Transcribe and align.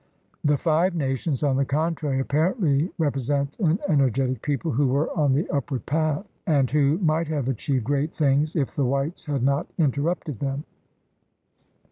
The 0.43 0.57
Five 0.57 0.95
Nations, 0.95 1.43
on 1.43 1.57
the 1.57 1.63
contrary, 1.63 2.19
apparently 2.19 2.89
repre 2.99 3.21
sent 3.21 3.55
an 3.59 3.77
energetic 3.87 4.41
people 4.41 4.71
who 4.71 4.87
were 4.87 5.11
on 5.15 5.33
the 5.33 5.47
upward 5.51 5.85
path 5.85 6.25
and 6.47 6.67
who 6.71 6.97
might 6.97 7.27
have 7.27 7.47
achieved 7.47 7.83
great 7.83 8.11
things 8.11 8.55
if 8.55 8.75
THE 8.75 8.81
RED 8.81 8.89
MAN 8.89 8.89
IN 8.89 8.89
AMERICA 8.89 8.89
163 8.89 8.89
the 8.89 8.89
whites 8.89 9.25
had 9.27 9.43
not 9.43 9.67
interrupted 9.77 10.39
them. 10.39 10.63